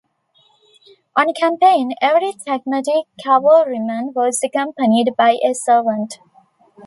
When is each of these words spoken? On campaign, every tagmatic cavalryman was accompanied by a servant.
On 1.15 1.31
campaign, 1.31 1.93
every 2.01 2.33
tagmatic 2.33 3.03
cavalryman 3.23 4.13
was 4.15 4.39
accompanied 4.43 5.11
by 5.15 5.37
a 5.47 5.53
servant. 5.53 6.17